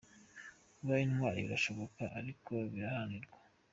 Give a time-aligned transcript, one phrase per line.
[0.75, 3.39] Kuba intwari birashoboka, ariko biraharanirwa».